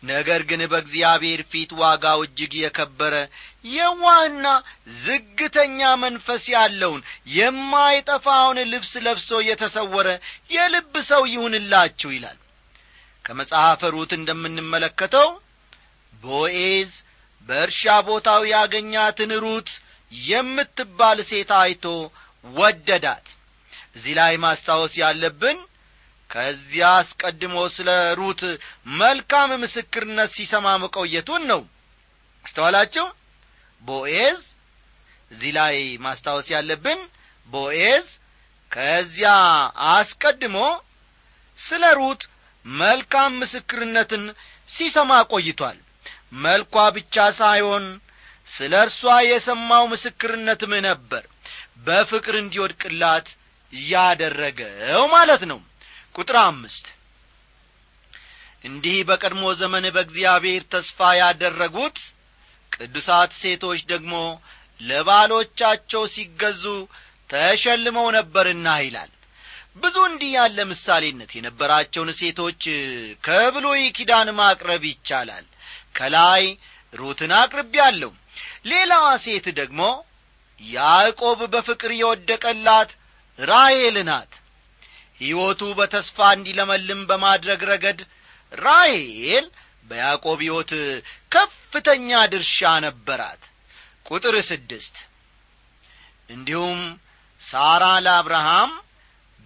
ነገር 0.02 0.40
ግን 0.50 0.60
በእግዚአብሔር 0.70 1.40
ፊት 1.50 1.70
ዋጋው 1.80 2.20
እጅግ 2.26 2.52
የከበረ 2.58 3.14
የዋህና 3.68 4.46
ዝግተኛ 5.04 5.80
መንፈስ 6.02 6.44
ያለውን 6.54 7.02
የማይጠፋውን 7.34 8.58
ልብስ 8.72 8.94
ለብሶ 9.06 9.40
የተሰወረ 9.48 10.08
የልብ 10.50 10.94
ሰው 11.10 11.22
ይሁንላችሁ 11.32 12.10
ይላል። 12.16 12.38
ከመጽሐፈ 13.24 13.90
ሩት 13.94 14.12
እንደምንመለከተው 14.18 15.28
ቦኤዝ 16.22 16.92
በእርሻ 17.48 17.82
ቦታው 18.08 18.42
ያገኛትን 18.52 19.32
ሩት 19.44 19.68
የምትባል 20.12 21.18
ሴት 21.28 21.50
አይቶ 21.58 21.84
ወደዳት። 22.44 23.26
እዚህ 23.96 24.14
ላይ 24.18 24.34
ማስታወስ 24.42 24.94
ያለብን 25.02 25.58
ከዚያ 26.30 26.88
አስቀድሞ 26.98 27.56
ስለ 27.76 27.88
ሩት 28.18 28.42
መልካም 29.00 29.50
ምስክርነት 29.62 30.30
ሲሰማ 30.36 30.66
መቆየቱን 30.82 31.42
ነው። 31.50 31.62
አስተዋላችሁ? 32.44 33.06
ቦኤዝ 33.82 34.40
እዚህ 35.30 35.52
ላይ 35.58 35.76
ማስታወስ 36.04 36.46
ያለብን 36.54 37.00
ቦኤዝ 37.52 38.06
ከዚያ 38.70 39.30
አስቀድሞ 39.92 40.56
ስለ 41.58 41.84
ሩት 41.98 42.22
መልካም 42.66 43.32
ምስክርነትን 43.40 44.24
ሲሰማ 44.68 45.12
ቆይቷል። 45.32 45.78
መልኳ 46.42 46.74
ብቻ 46.96 47.16
ሳይሆን 47.40 47.84
ስለ 48.50 48.72
እርሷ 48.84 49.00
የሰማው 49.30 49.84
ምስክርነትም 49.92 50.72
ነበር። 50.88 51.24
በፍቅር 51.86 52.34
እንዲወድቅላት 52.40 53.26
ያደረገው 53.72 55.02
ማለት 55.12 55.42
ነው 55.50 55.60
ቁጥር 56.14 56.36
አምስት። 56.42 56.86
እንዲህ 58.64 58.96
በቀድሞ 59.08 59.42
ዘመን 59.60 59.84
በእግዚአብሔር 59.94 60.62
ተስፋ 60.72 60.98
ያደረጉት 61.20 61.98
ቅዱሳት 62.72 63.30
ሴቶች 63.40 63.80
ደግሞ 63.92 64.14
ለባሎቻቸው 64.80 66.02
ሲገዙ 66.14 66.64
ተሸልመው 67.30 68.06
ነበርና 68.16 68.68
ይላል። 68.84 69.10
ብዙ 69.76 69.96
እንዲህ 70.08 70.30
ያለ 70.36 70.58
ምሳሌነት 70.70 71.30
የነበራቸውን 71.34 72.10
ሴቶች 72.20 72.62
ከብሉይ 73.24 73.82
ኪዳን 73.96 74.28
ማቅረብ 74.38 74.82
ይቻላል። 74.88 75.46
ከላይ 75.96 76.44
ሩትን 76.94 77.32
አቅርቤያለሁ። 77.38 78.10
ሌላዋ 78.70 79.06
ሴት 79.24 79.46
ደግሞ 79.60 79.80
ያዕቆብ 80.60 81.40
በፍቅር 81.52 81.92
የወደቀላት 81.98 82.90
ራሔል 83.38 83.96
ናት 84.08 84.32
ሕይወቱ 85.20 85.62
በተስፋ 85.78 86.18
እንዲለመልም 86.36 87.00
በማድረግ 87.10 87.60
ረገድ 87.70 88.00
ራሔል 88.52 89.46
በያዕቆብ 89.90 90.38
ሕይወት 90.44 90.72
ከፍተኛ 91.32 92.10
ድርሻ 92.32 92.58
ነበራት። 92.86 93.42
ቁጥር 94.06 94.36
ስድስት 94.50 94.96
እንዲሁም 96.28 96.80
ሳራ 97.40 97.84
ለአብርሃም 98.04 98.72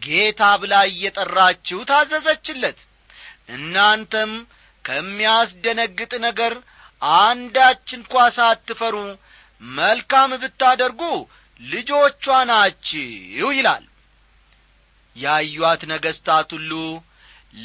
ጌታ 0.03 0.43
ብላ 0.63 0.75
እየጠራችው 0.91 1.81
ታዘዘችለት። 1.91 2.79
እናንተም 3.55 4.33
ከሚያስደነግጥ 4.85 6.13
ነገር 6.27 6.55
አንዳች 7.19 7.87
እንኳ 7.99 8.15
ሳትፈሩ 8.37 8.97
መልካም 9.63 10.31
ብታደርጉ 10.43 11.03
ልጆቿ 11.61 12.25
ናችሁ 12.51 13.49
ይላል 13.59 13.85
ያዩአት 15.17 15.83
ነገሥታት 15.91 16.49
ሁሉ 16.57 16.73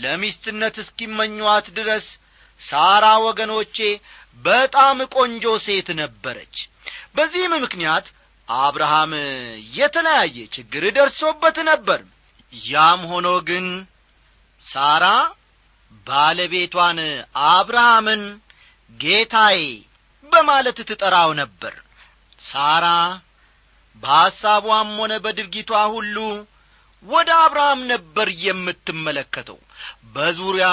ለሚስትነት 0.02 0.76
እስኪመኟት 0.84 1.68
ድረስ 1.78 2.06
ሳራ 2.62 3.06
ወገኖቼ 3.26 3.78
በጣም 4.46 4.98
ቆንጆ 5.16 5.46
ሴት 5.66 5.88
ነበረች። 6.02 6.56
በዚህም 7.16 7.54
ምክንያት 7.66 8.06
አብርሃም 8.48 9.12
የተለያየ 9.78 10.38
ችግር 10.56 10.84
ደርሶበት 10.98 11.58
ነበር። 11.70 12.00
ያም 12.54 13.02
ሆኖ 13.12 13.28
ግን 13.50 13.66
ሳራ 14.62 15.06
ባለቤቷን 16.08 17.00
አብርሃምን 17.50 18.24
ጌታዬ 18.92 19.60
በማለት 20.26 20.78
ትጠራው 20.90 21.32
ነበር። 21.42 21.74
ሳራ 22.40 22.86
በሐሳቧም 24.04 24.90
ሆነ 25.00 25.14
በድርጊቷ 25.24 25.72
ሁሉ 25.96 26.18
ወደ 27.04 27.30
አብርሃም 27.44 27.82
ነበር 27.92 28.28
የምትመለከተው። 28.44 29.60
በዙሪያ 30.16 30.68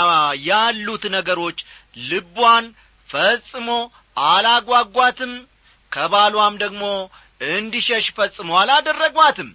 ያሉት 0.47 1.05
ነገሮች 1.17 1.59
ልቧን 2.07 2.65
ፈጽሞ 3.11 3.69
አላጓጓትም። 4.27 5.35
ከባሏም 5.93 6.55
ደግሞ 6.63 6.83
እንዲሸሽ 7.51 8.07
ፈጽሞ 8.17 8.51
አላደረጓትም። 8.61 9.51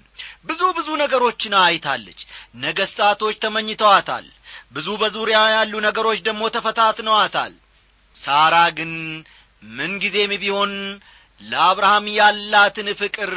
ብዙ 0.46 0.62
ብዙ 0.78 0.88
ነገሮችን 1.02 1.54
አይታለች። 1.62 2.20
ነገስታቶች 2.66 3.36
ተመኝተዋታል። 3.44 4.28
ብዙ 4.74 4.88
በዙሪያ 5.02 5.40
ያሉ 5.56 5.74
ነገሮች 5.88 6.20
ደግሞ 6.28 6.44
ተፈታትነዋታል። 6.56 7.54
ሳራ 8.16 8.56
ግን 8.78 8.92
ምንጊዜም 9.72 10.32
ቢሆን 10.42 10.72
ለአብርሃም 11.42 12.06
ያላትን 12.18 12.88
ፍቅር 13.00 13.32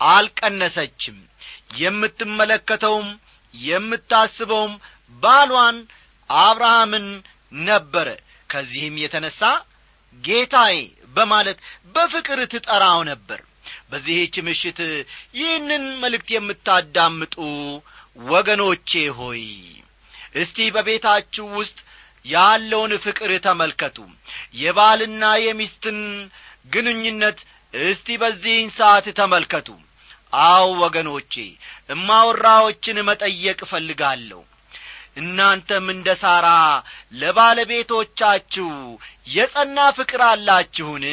አልቀነሰችም 0.00 1.18
የምትመለከተውም 1.72 3.08
የምታስበውም 3.54 4.72
ባሏን 5.22 5.78
አብርሃምን 6.30 7.06
ነበረ። 7.66 8.08
ከዚህም 8.50 8.96
የተነሣ 9.02 9.40
ጌታዬ 10.24 10.76
በማለት 11.16 11.58
በፍቅር 11.94 12.40
ትጠራው 12.52 13.00
ነበር። 13.10 13.40
በዚህች 13.90 14.34
ምሽት 14.46 14.78
ይህንን 15.38 15.84
መልእክት 16.02 16.28
የምታዳምጡ 16.34 17.34
ወገኖቼ 18.26 18.90
ሆይ 19.18 19.42
እስቲ 20.34 20.58
በቤታችሁ 20.74 21.46
ውስጥ 21.58 21.78
ያለውን 22.24 22.92
ፍቅር 23.04 23.30
ተመልከቱ። 23.46 23.96
የባልና 24.54 25.24
የሚስትን 25.44 25.98
ግንኙነት 26.72 27.38
እስቲ 27.84 28.16
በዚህን 28.22 28.70
ሰዓት 28.78 29.06
ተመልከቱ 29.18 29.68
አው 30.32 30.68
ወገኖቼ 30.82 31.32
እማወራዎችን 31.94 32.98
መጠየቅ 33.08 33.58
እፈልጋለሁ። 33.66 34.40
እናንተም 35.16 35.86
እንደ 35.94 36.08
ሳራ 36.20 36.46
ለባለቤቶቻችሁ 37.22 38.68
የጸና 39.28 39.78
ፍቅር 39.98 40.22
አላችሁን? 40.28 41.04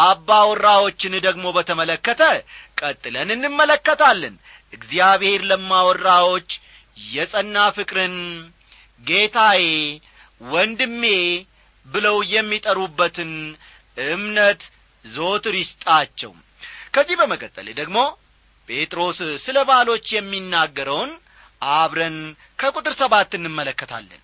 አባወራዎችን 0.00 1.14
ደግሞ 1.26 1.44
በተመለከተ 1.56 2.22
ቀጥለን 2.80 3.30
እንመለከታለን። 3.36 4.34
እግዚአብሔር 4.72 5.40
ለማወራዎች 5.50 6.50
የጸና 7.08 7.56
ፍቅርን 7.76 8.16
ጌታዬ 9.04 9.64
ወንድሜ 10.50 11.02
ብለው 11.86 12.16
የሚጠሩበትን 12.34 13.32
እምነት 13.96 14.62
ዞትር 15.04 15.54
ይስጣቸው 15.60 16.32
ከዚህ 16.94 17.16
በመቀጠል 17.20 17.68
ደግሞ 17.80 17.98
ጴጥሮስ 18.68 19.18
ስለ 19.44 19.58
ባሎች 19.68 20.06
የሚናገረውን 20.14 21.12
አብረን 21.72 22.18
ከቁጥር 22.58 22.94
ሰባት 23.00 23.30
እንመለከታለን። 23.38 24.22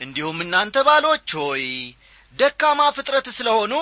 እንዲሁም 0.00 0.38
እናንተ 0.44 0.76
ባሎች 0.88 1.28
ሆይ 1.40 1.64
ደካማ 2.38 2.80
ፍጥረት 2.96 3.28
ስለ 3.36 3.48
ሆኑ 3.58 3.74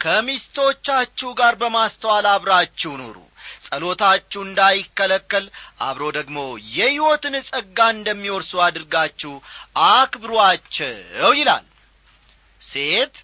ከሚስቶቻችሁ 0.00 1.28
ጋር 1.38 1.54
በማስተዋል 1.60 2.26
አብራችሁ 2.32 2.92
ኑሩ። 3.00 3.16
ጸሎታችሁ 3.66 4.40
እንዳይከለከል 4.44 5.44
አብሮ 5.86 6.04
ደግሞ 6.16 6.38
የሕይወትን 6.76 7.34
ጸጋ 7.48 7.78
እንደሚወርሱ 7.94 8.52
አድርጋችሁ 8.66 9.32
አክብሯቸው 9.90 10.92
ይላል። 11.40 11.66
ሴት 12.62 13.16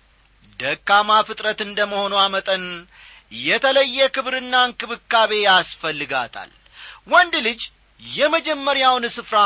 ደካማ 0.61 1.11
ፍጥረት 1.29 1.61
እንደ 1.67 1.81
መሆኗ 1.93 2.15
መጠን 2.35 2.65
የተለየ 3.33 4.09
ክብርና 4.15 4.55
እንክብካቤ 4.67 5.31
ያስፈልጋታል። 5.45 6.51
ወንድ 7.09 7.35
ልጅ 7.47 7.61
የመጀመሪያውን 8.01 9.05
ስፍራ 9.17 9.39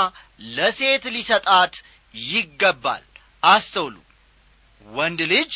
ለሴት 0.56 1.04
ሊሰጣት 1.16 1.74
ይገባል። 2.14 3.04
አስተውሉ። 3.42 3.96
ወንድ 4.86 5.20
ልጅ 5.32 5.52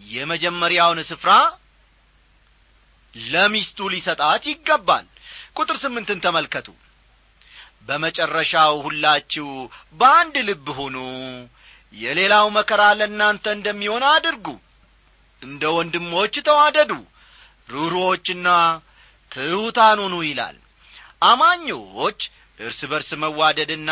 የመጀመሪያውን 0.00 1.00
ስፍራ 1.10 1.30
ለሚስቱ 3.14 3.88
ሊሰጣት 3.94 4.42
ይገባል። 4.52 5.06
ቁጥር 5.56 5.76
ስምንትን 5.82 6.18
ተመልከቱ። 6.24 6.68
በመጨረሻው 7.88 8.74
ሁላችሁ 8.86 9.48
በአንድ 10.00 10.34
ልብ 10.48 10.66
ሁኑ። 10.78 10.96
የሌላው 11.94 12.46
መከራ 12.56 12.82
ለእናንተ 12.98 13.44
እንደሚሆን 13.56 14.02
አድርጉ 14.10 14.46
እንደ 15.42 15.62
ወንድሞች 15.76 16.34
ተዋደዱ 16.46 16.92
ሩሮዎችና 17.68 18.48
ትሑታን 19.30 19.98
ሁኑ 20.04 20.14
ይላል። 20.26 20.56
አማኞች 21.22 22.20
እርስ 22.60 22.80
በርስ 22.90 23.10
መዋደድና 23.22 23.90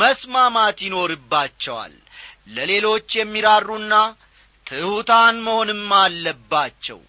መስማማት 0.00 0.78
ይኖርባቸዋል። 0.86 1.94
ለሌሎች 2.48 3.08
የሚራሩና 3.16 3.94
ትሑታን 4.66 5.36
መሆንም 5.46 5.90
አለባቸው። 5.98 7.00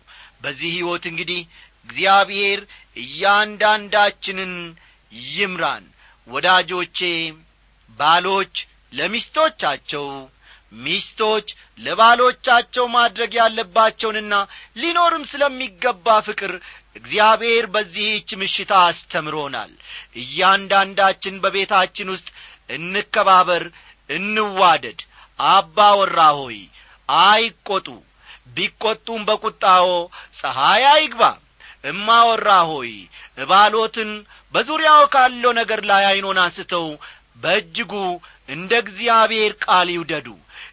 በዚህ 0.43 0.69
ሕይወት 0.75 1.03
እንግዲህ 1.11 1.41
እግዚአብሔር 1.89 2.59
እያንዳንዳችንን 3.03 4.53
ይምራን። 5.29 5.85
ወዳጆቼ 6.27 6.99
ባሎች 7.99 8.55
ለሚስቶቻቸው 8.93 10.05
ሚስቶች 10.71 11.47
ለባሎቻቸው 11.79 12.85
ማድረግ 12.95 13.31
ያለባቸውንና 13.39 14.33
ሊኖርም 14.77 15.23
ስለሚገባ 15.31 16.17
ፍቅር 16.27 16.53
እግዚአብሔር 16.95 17.65
በዚህች 17.73 18.29
ምሽታ 18.41 18.71
አስተምሮናል። 18.87 19.71
እያንዳንዳችን 20.23 21.35
በቤታችን 21.43 22.11
ውስጥ 22.15 22.29
እንከባበር 22.69 23.65
እንዋደድ። 24.09 24.99
አባወራ 25.49 26.19
ሆይ 26.39 26.57
አይቈጡ 27.09 27.87
ቢቈጡም 28.55 29.21
በቁጣዎ 29.27 29.87
ፀሐይ 30.39 30.83
አይግባ። 30.93 31.21
እማወራ 31.83 32.49
ሆይ 32.69 32.91
እባሎትን 33.37 34.09
በዙሪያው 34.53 35.03
ካለው 35.13 35.51
ነገር 35.59 35.81
ላይ 35.89 36.03
ዐይኖን 36.09 36.39
አንስተው 36.43 36.87
በእጅጉ 37.43 37.93
እንደ 38.49 38.71
እግዚአብሔር 38.83 39.51
ቃል 39.63 39.87
ይውደዱ 39.93 40.27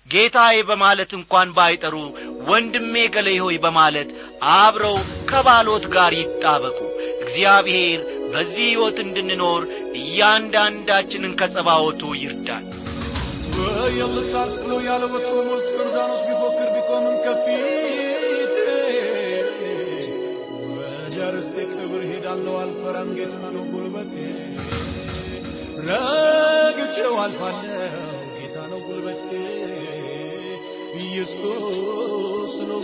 ጌታዬ 0.06 0.56
በማለት 0.68 1.10
እንኳን 1.18 1.48
ባይጠሩ 1.56 1.94
ወንድሜ 2.48 2.94
ገሌ 3.14 3.28
ሆይ 3.44 3.56
በማለት 3.64 4.08
አብረው 4.56 4.96
ከባሎት 5.30 5.84
ጋር 5.94 6.12
ይጣበቁ። 6.18 6.78
እግዚአብሔር 7.18 8.00
በዚህ 8.32 8.66
ሕይወት 8.66 8.98
እንድንኖር 9.02 9.62
እያንዳንዳችንን 10.00 11.36
ከጸባወቱ 11.40 12.02
ይርዳል 12.22 12.64
የምታልፍ 13.98 14.56
ብሎ 14.62 14.72
ያለ 14.86 15.02
ወትሮ 15.12 15.36
ሞልቶ 15.46 15.68
ዮርዳኖስ 15.78 16.22
ቢፎክር 16.28 16.68
ቢቆምም 16.74 17.16
ከፊት 17.24 18.54
ወደ 20.70 21.16
ክብር 21.72 22.02
ሄዳለሁ 22.10 22.54
አልፈራም 22.62 23.10
ጌታ 23.18 23.36
ነው 23.54 23.64
ጉልበቴ። 23.70 24.14
ረግጬው 25.88 27.14
አልፋለሁ 27.24 27.72
ጌታ 28.36 28.56
ነው 28.70 28.80
ጉልበቴ 28.86 29.30
ኢየሱስ 31.00 32.54
ነው 32.60 32.80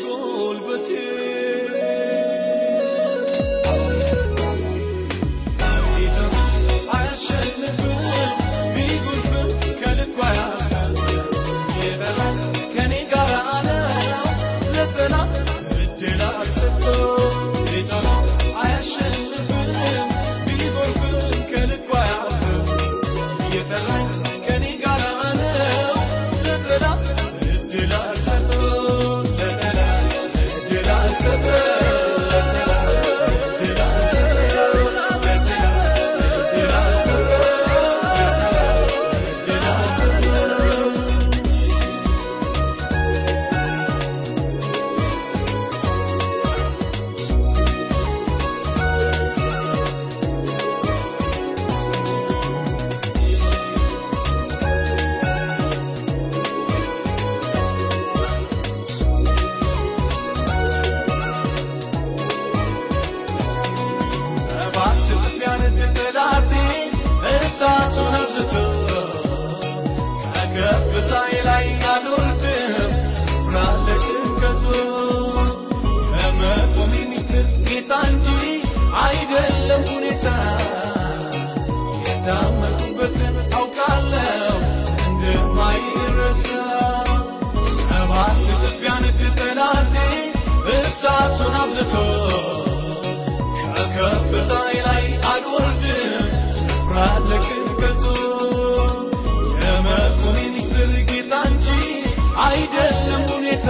አይደለም 102.44 103.22
ሁኔታ። 103.32 103.68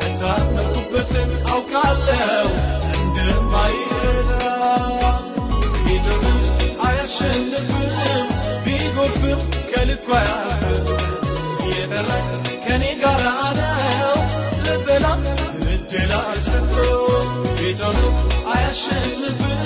የታመንኩበትን 0.00 1.30
አውቃለሁ 1.52 2.48
እንደማይረታ 2.98 4.32
ቢጥርም 5.84 6.38
አያሸንፍም 6.86 7.72
ቢጎርፍም 8.66 9.40
ከልኩ 9.70 10.08
አያልፍም 10.18 10.86
የጠራኝ 11.72 12.26
ከኔ 12.66 12.84
ጋር 13.02 13.22
ነው 13.58 14.16
ለጠላት 14.64 15.26
እድል 15.68 16.12
አልሰጠውም። 16.20 17.28
ቢጥርም 17.58 18.16
አያሸንፍም 18.54 19.62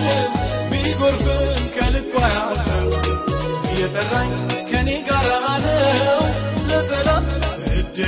ቢጎርፍም 0.72 1.44
ከልኩ 1.76 2.14
አያልፍም 2.26 2.90
የጠራኝ 3.80 4.33
ከኔ 4.70 4.90
ጋር 5.09 5.28
ነው 5.66 6.19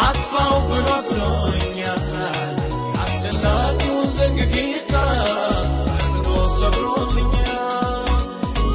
አጥፋው 0.00 0.56
ብሎ 0.68 0.88
አዞኛል። 0.94 2.02
አስጨናቂውን 3.02 4.08
ዘንግ 4.16 4.38
ጌታ 4.54 4.92
ፈጥኖ 5.88 6.28
ሰብሮልኛል። 6.56 8.10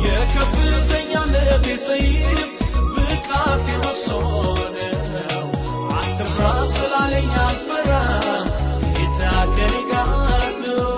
የከፍተኛነቴ 0.05 1.67
ሰይፍ 1.87 2.51
ብቃቴ 2.95 3.67
መሶ 3.83 4.07
ነው። 4.75 5.47
አትፍራ 5.97 6.45
ስላለኝ 6.75 7.31
አልፈራም፣ 7.45 8.49
ጌታ 8.95 9.21
ከኔ 9.55 9.75
ጋር 9.91 10.11
ነው። 10.65 10.93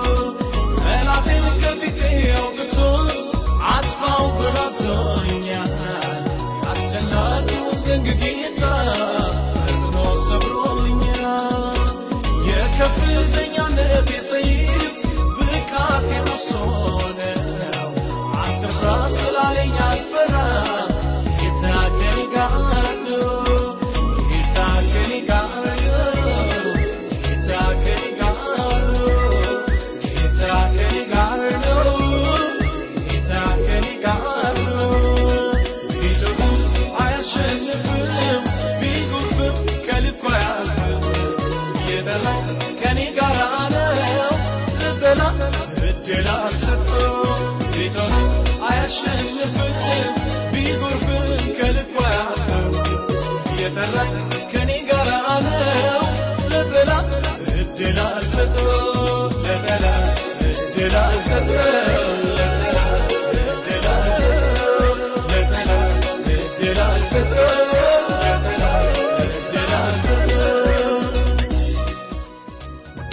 ብቃቴ 15.40 16.10
መሶ 16.28 16.50
ነው። 17.18 17.90
አትፍራ 18.40 18.88
አያሸንፍም፣ 49.06 50.14
ቢጎርፍም 50.54 51.28
ከልኩ 51.58 51.96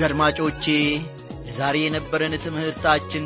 አድማጮቼ 0.05 0.65
ለዛሬ 1.47 1.77
የነበረን 1.83 2.35
ትምህርታችን 2.45 3.25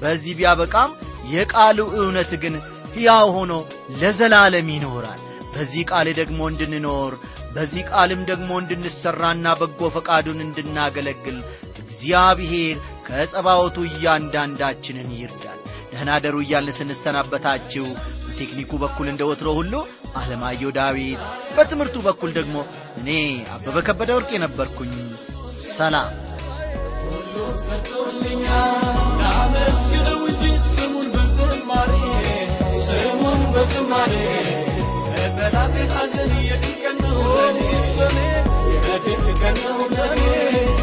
በዚህ 0.00 0.32
ቢያበቃም 0.38 0.90
የቃሉ 1.32 1.78
እውነት 1.98 2.32
ግን 2.42 2.54
ሕያው 2.94 3.28
ሆኖ 3.36 3.52
ለዘላለም 4.00 4.68
ይኖራል። 4.74 5.20
በዚህ 5.54 5.82
ቃል 5.90 6.08
ደግሞ 6.18 6.40
እንድንኖር 6.50 7.12
በዚህ 7.54 7.82
ቃልም 7.90 8.20
ደግሞ 8.28 8.50
እንድንሠራና 8.60 9.46
በጎ 9.60 9.88
ፈቃዱን 9.94 10.40
እንድናገለግል 10.44 11.38
እግዚአብሔር 11.82 12.76
ከጸባወቱ 13.06 13.76
እያንዳንዳችንን 13.88 15.10
ይርዳል። 15.16 15.58
ደህና 15.92 16.10
እያልን 16.40 16.76
ስንሰናበታችሁ 16.78 17.86
በቴክኒኩ 18.24 18.78
በኩል 18.82 19.06
እንደ 19.12 19.22
ወትሮ 19.30 19.48
ሁሉ 19.58 19.74
አለማየሁ 20.16 20.70
ዳዊት 20.76 21.22
በትምህርቱ 21.56 21.96
በኩል 22.06 22.30
ደግሞ 22.38 22.56
እኔ 23.00 23.08
አበበ 23.54 23.76
ከበደ 23.88 24.10
ወርቅ 24.18 24.30
የነበርኩኝ 24.36 24.94
ሰላም። 25.70 26.14
ሁሉም 27.04 27.52
ሰጥቶልኛል 27.66 28.80
በዝማሬ 33.54 34.12
ለጠላቴ 35.12 35.74
ሐዘን 35.94 36.32
የድል 36.42 36.74
ቀን 36.82 36.98
ነው 39.62 39.78
ለኔ 39.92 40.20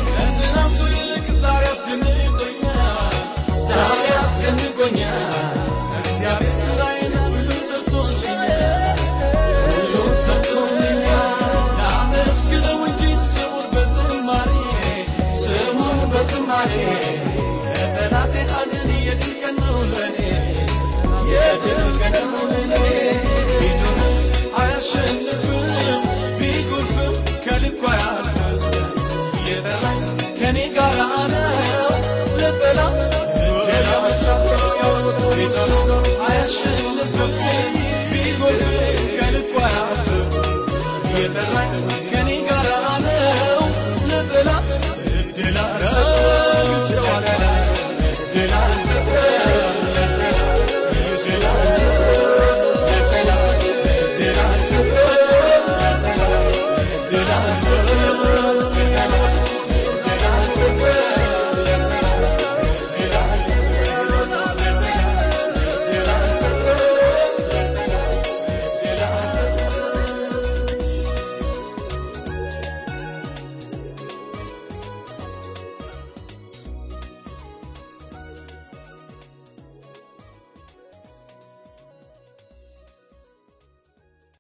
ከዝናብቱ 0.10 0.80
ይልቅ 0.93 1.25
ዛሬ 1.43 1.63
አስደንቆኛል 1.71 2.93
ዛሬ 3.67 4.06
አስደንቆኛል 4.17 5.23
ስሙን 15.39 15.99
በዝማሬ 16.12 16.71
አያሸንፍም 24.99 26.03
ቢጎርፍም 26.39 27.13
ከልኩ 27.45 27.81
አያልፍም 27.91 28.62
የጠራኝ 29.49 29.99
ከኔ 30.39 30.57
ጋር 30.77 30.97
ነው 31.33 31.53
እድል 32.47 32.79
አልሰጠውም 33.97 35.05
ቢጮህም 35.31 35.91
አያሸንፍም 36.27 37.33